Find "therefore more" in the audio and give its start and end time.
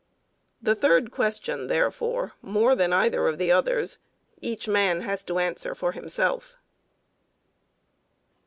1.67-2.75